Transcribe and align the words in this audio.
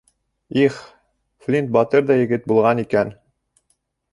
—Их, 0.63 0.77
Флинт 1.45 1.73
батыр 1.77 2.07
ҙа 2.09 2.17
егет 2.21 2.51
булған 2.53 2.85
икән! 2.85 3.13